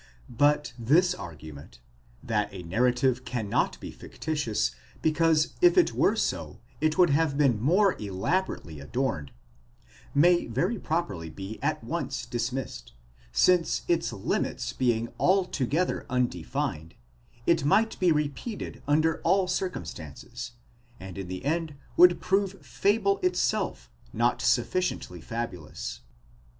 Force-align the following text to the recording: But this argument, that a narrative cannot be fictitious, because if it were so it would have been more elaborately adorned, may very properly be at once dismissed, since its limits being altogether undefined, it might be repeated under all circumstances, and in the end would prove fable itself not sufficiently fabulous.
But 0.29 0.73
this 0.79 1.13
argument, 1.13 1.77
that 2.23 2.51
a 2.51 2.63
narrative 2.63 3.23
cannot 3.23 3.79
be 3.79 3.91
fictitious, 3.91 4.71
because 5.03 5.53
if 5.61 5.77
it 5.77 5.93
were 5.93 6.15
so 6.15 6.59
it 6.79 6.97
would 6.97 7.11
have 7.11 7.37
been 7.37 7.61
more 7.61 7.93
elaborately 8.01 8.79
adorned, 8.79 9.31
may 10.15 10.47
very 10.47 10.79
properly 10.79 11.29
be 11.29 11.61
at 11.61 11.83
once 11.83 12.25
dismissed, 12.25 12.93
since 13.31 13.83
its 13.87 14.11
limits 14.11 14.73
being 14.73 15.09
altogether 15.19 16.07
undefined, 16.09 16.95
it 17.45 17.63
might 17.63 17.99
be 17.99 18.11
repeated 18.11 18.81
under 18.87 19.21
all 19.21 19.47
circumstances, 19.47 20.53
and 20.99 21.15
in 21.15 21.27
the 21.27 21.45
end 21.45 21.75
would 21.95 22.19
prove 22.19 22.65
fable 22.65 23.19
itself 23.21 23.87
not 24.11 24.41
sufficiently 24.41 25.21
fabulous. 25.21 25.99